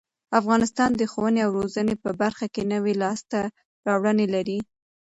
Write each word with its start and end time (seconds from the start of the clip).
افغانستان 0.39 0.89
د 0.95 1.01
ښوونې 1.11 1.39
او 1.45 1.49
روزنې 1.59 1.95
په 2.03 2.09
برخه 2.21 2.45
کې 2.53 2.63
نوې 2.73 2.93
لاسته 3.03 3.39
راوړنې 3.87 4.27
لري. 4.35 4.59